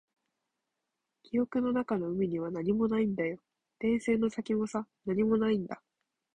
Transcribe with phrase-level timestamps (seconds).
[1.21, 3.37] 記憶の中の海には何もないんだよ。
[3.77, 5.79] 電線の先もさ、何もないんだ。